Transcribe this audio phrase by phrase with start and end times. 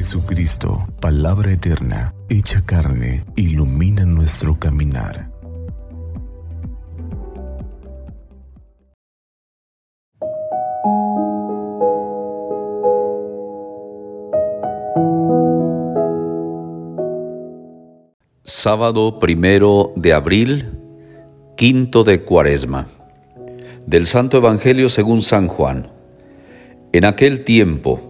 [0.00, 5.30] Jesucristo, palabra eterna, hecha carne, ilumina nuestro caminar.
[18.42, 20.80] Sábado primero de abril,
[21.58, 22.88] quinto de cuaresma.
[23.84, 25.92] Del Santo Evangelio según San Juan.
[26.92, 28.09] En aquel tiempo,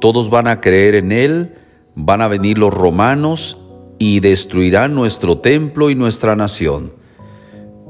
[0.00, 1.54] todos van a creer en Él,
[1.94, 3.58] van a venir los romanos
[3.98, 6.94] y destruirán nuestro templo y nuestra nación.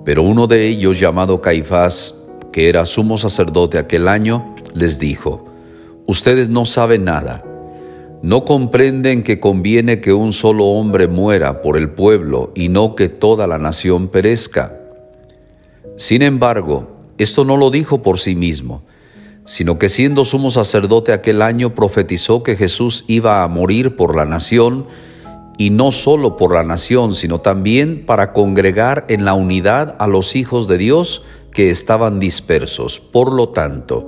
[0.04, 2.16] Pero uno de ellos, llamado Caifás,
[2.52, 5.46] que era sumo sacerdote aquel año, les dijo,
[6.06, 7.44] Ustedes no saben nada,
[8.22, 13.08] no comprenden que conviene que un solo hombre muera por el pueblo y no que
[13.08, 14.76] toda la nación perezca.
[15.96, 18.82] Sin embargo, esto no lo dijo por sí mismo,
[19.50, 24.24] sino que siendo sumo sacerdote aquel año profetizó que Jesús iba a morir por la
[24.24, 24.86] nación,
[25.58, 30.36] y no solo por la nación, sino también para congregar en la unidad a los
[30.36, 33.00] hijos de Dios que estaban dispersos.
[33.00, 34.06] Por lo tanto,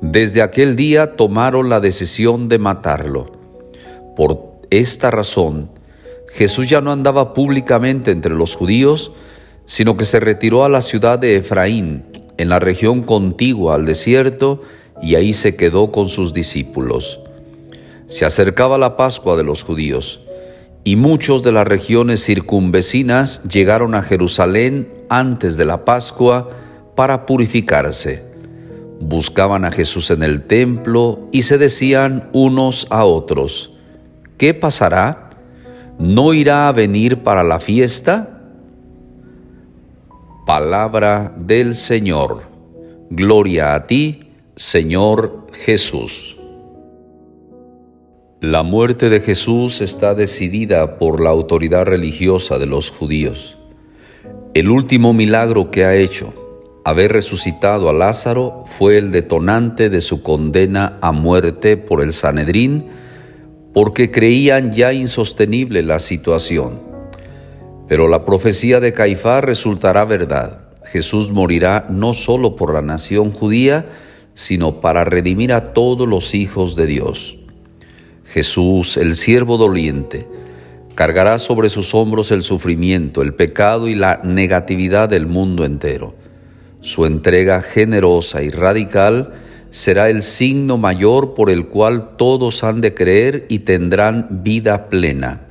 [0.00, 3.32] desde aquel día tomaron la decisión de matarlo.
[4.14, 5.68] Por esta razón,
[6.28, 9.10] Jesús ya no andaba públicamente entre los judíos,
[9.66, 12.04] sino que se retiró a la ciudad de Efraín,
[12.38, 14.62] en la región contigua al desierto,
[15.02, 17.20] y ahí se quedó con sus discípulos.
[18.06, 20.20] Se acercaba la Pascua de los judíos,
[20.84, 26.48] y muchos de las regiones circunvecinas llegaron a Jerusalén antes de la Pascua
[26.94, 28.22] para purificarse.
[29.00, 33.72] Buscaban a Jesús en el templo y se decían unos a otros,
[34.38, 35.30] ¿qué pasará?
[35.98, 38.35] ¿No irá a venir para la fiesta?
[40.46, 42.42] Palabra del Señor.
[43.10, 46.38] Gloria a ti, Señor Jesús.
[48.40, 53.58] La muerte de Jesús está decidida por la autoridad religiosa de los judíos.
[54.54, 56.32] El último milagro que ha hecho,
[56.84, 62.84] haber resucitado a Lázaro, fue el detonante de su condena a muerte por el Sanedrín,
[63.74, 66.85] porque creían ya insostenible la situación.
[67.88, 70.60] Pero la profecía de Caifás resultará verdad.
[70.84, 73.86] Jesús morirá no solo por la nación judía,
[74.34, 77.36] sino para redimir a todos los hijos de Dios.
[78.24, 80.26] Jesús, el siervo doliente,
[80.94, 86.14] cargará sobre sus hombros el sufrimiento, el pecado y la negatividad del mundo entero.
[86.80, 89.32] Su entrega generosa y radical
[89.70, 95.45] será el signo mayor por el cual todos han de creer y tendrán vida plena.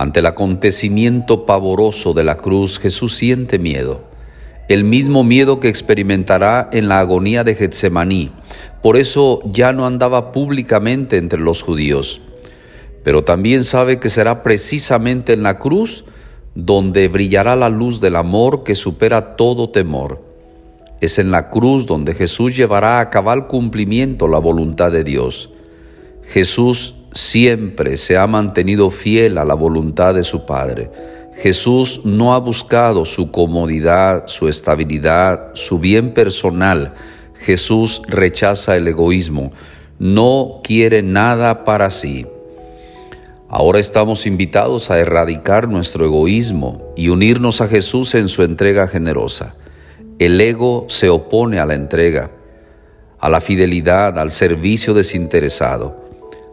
[0.00, 4.00] Ante el acontecimiento pavoroso de la cruz, Jesús siente miedo,
[4.70, 8.30] el mismo miedo que experimentará en la agonía de Getsemaní.
[8.82, 12.22] Por eso ya no andaba públicamente entre los judíos.
[13.04, 16.06] Pero también sabe que será precisamente en la cruz
[16.54, 20.24] donde brillará la luz del amor que supera todo temor.
[21.02, 25.50] Es en la cruz donde Jesús llevará a cabal cumplimiento la voluntad de Dios.
[26.22, 30.90] Jesús siempre se ha mantenido fiel a la voluntad de su Padre.
[31.34, 36.94] Jesús no ha buscado su comodidad, su estabilidad, su bien personal.
[37.34, 39.52] Jesús rechaza el egoísmo,
[39.98, 42.26] no quiere nada para sí.
[43.48, 49.54] Ahora estamos invitados a erradicar nuestro egoísmo y unirnos a Jesús en su entrega generosa.
[50.18, 52.30] El ego se opone a la entrega,
[53.18, 56.09] a la fidelidad, al servicio desinteresado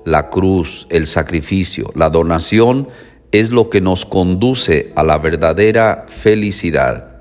[0.08, 2.88] la cruz, el sacrificio, la donación
[3.34, 7.18] es lo que nos conduce a la verdadera felicidad.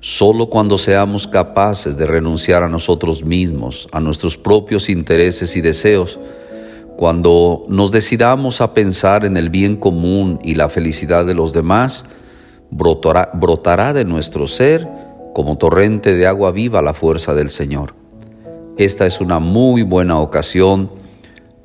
[0.00, 6.18] Solo cuando seamos capaces de renunciar a nosotros mismos, a nuestros propios intereses y deseos,
[6.96, 12.04] cuando nos decidamos a pensar en el bien común y la felicidad de los demás,
[12.68, 14.88] brotará, brotará de nuestro ser
[15.34, 17.94] como torrente de agua viva la fuerza del Señor.
[18.76, 21.05] Esta es una muy buena ocasión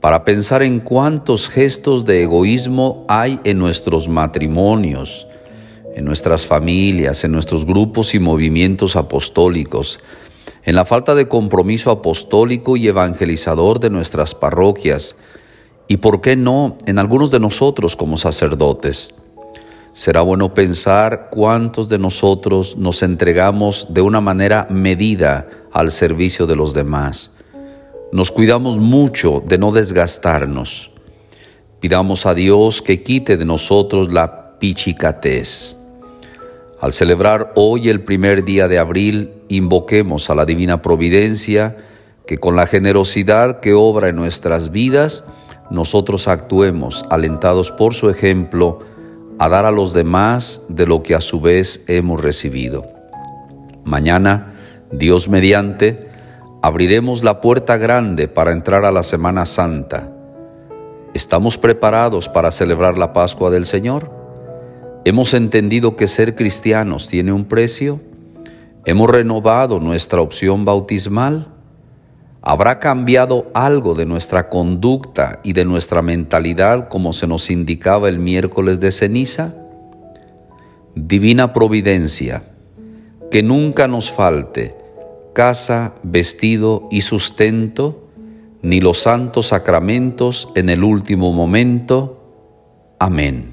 [0.01, 5.27] para pensar en cuántos gestos de egoísmo hay en nuestros matrimonios,
[5.95, 9.99] en nuestras familias, en nuestros grupos y movimientos apostólicos,
[10.63, 15.15] en la falta de compromiso apostólico y evangelizador de nuestras parroquias,
[15.87, 19.13] y por qué no en algunos de nosotros como sacerdotes.
[19.93, 26.55] Será bueno pensar cuántos de nosotros nos entregamos de una manera medida al servicio de
[26.55, 27.31] los demás.
[28.11, 30.91] Nos cuidamos mucho de no desgastarnos.
[31.79, 35.77] Pidamos a Dios que quite de nosotros la pichicatez.
[36.81, 41.77] Al celebrar hoy el primer día de abril, invoquemos a la Divina Providencia
[42.27, 45.23] que con la generosidad que obra en nuestras vidas,
[45.69, 48.79] nosotros actuemos alentados por su ejemplo
[49.39, 52.83] a dar a los demás de lo que a su vez hemos recibido.
[53.85, 54.53] Mañana,
[54.91, 56.10] Dios mediante,
[56.61, 60.11] abriremos la puerta grande para entrar a la Semana Santa.
[61.13, 64.11] ¿Estamos preparados para celebrar la Pascua del Señor?
[65.03, 67.99] ¿Hemos entendido que ser cristianos tiene un precio?
[68.85, 71.47] ¿Hemos renovado nuestra opción bautismal?
[72.43, 78.19] ¿Habrá cambiado algo de nuestra conducta y de nuestra mentalidad como se nos indicaba el
[78.19, 79.55] miércoles de ceniza?
[80.93, 82.43] Divina Providencia,
[83.31, 84.80] que nunca nos falte
[85.33, 88.07] casa, vestido y sustento,
[88.61, 92.95] ni los santos sacramentos en el último momento.
[92.99, 93.50] Amén.